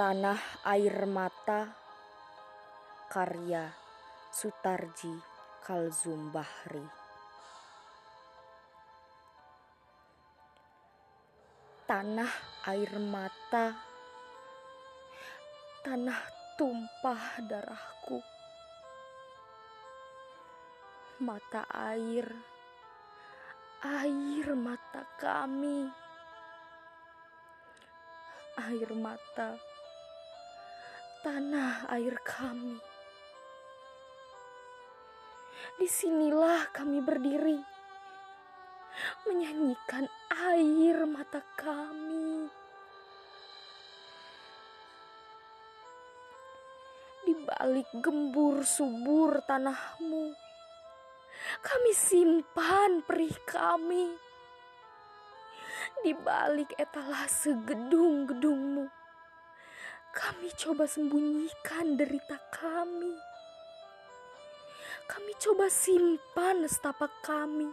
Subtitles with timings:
[0.00, 1.68] Tanah Air Mata
[3.12, 3.68] Karya
[4.32, 5.12] Sutarji
[5.60, 6.88] Kalzum Bahri
[11.84, 12.32] Tanah
[12.64, 13.76] air mata
[15.84, 16.20] Tanah
[16.56, 18.24] tumpah darahku.
[21.20, 22.24] Mata air
[23.84, 25.92] Air mata kami.
[28.64, 29.60] Air mata
[31.20, 32.80] tanah air kami.
[35.76, 37.60] Di sinilah kami berdiri,
[39.28, 42.48] menyanyikan air mata kami.
[47.28, 50.32] Di balik gembur subur tanahmu,
[51.60, 54.08] kami simpan perih kami.
[56.00, 58.88] Di balik etalase gedung-gedungmu,
[60.10, 63.14] kami coba sembunyikan derita kami.
[65.06, 67.70] Kami coba simpan setapak kami.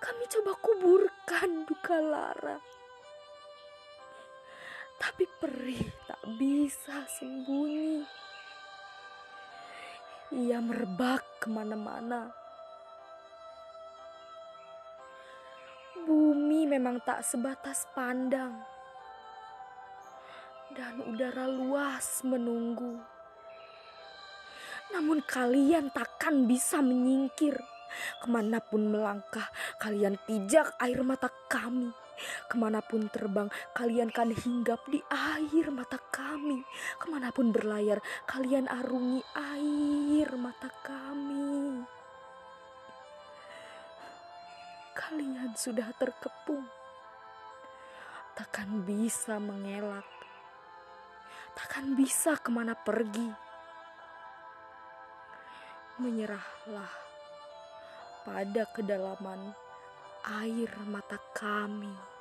[0.00, 2.56] Kami coba kuburkan duka lara.
[4.96, 8.00] Tapi perih tak bisa sembunyi.
[10.32, 12.32] Ia merebak ke mana-mana.
[16.08, 18.75] Bumi memang tak sebatas pandang
[20.76, 23.00] dan udara luas menunggu.
[24.92, 27.56] Namun kalian takkan bisa menyingkir.
[28.20, 29.48] Ke mana pun melangkah,
[29.80, 31.88] kalian pijak air mata kami.
[32.44, 36.60] Ke mana pun terbang, kalian kan hinggap di air mata kami.
[37.00, 41.88] Ke mana pun berlayar, kalian arungi air mata kami.
[44.92, 46.66] Kalian sudah terkepung,
[48.36, 50.15] takkan bisa mengelak
[51.56, 53.32] takkan bisa ke mana pergi.
[55.96, 56.92] Menyerahlah
[58.28, 59.56] pada kedalaman
[60.44, 62.15] air mata kami.